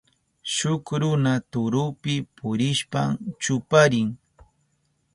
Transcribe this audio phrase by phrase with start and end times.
[0.53, 3.09] Shuk runa turupi purishpan
[3.41, 4.07] chuparin.